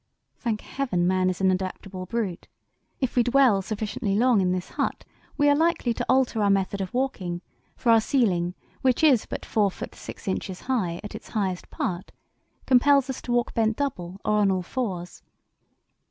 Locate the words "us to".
13.11-13.31